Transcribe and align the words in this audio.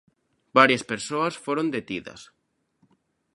Varias 0.57 0.83
persoas 0.91 1.35
foron 1.45 1.67
detidas. 1.75 2.21